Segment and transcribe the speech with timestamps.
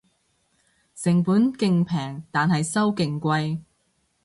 [0.95, 3.59] 成本勁平但係收勁貴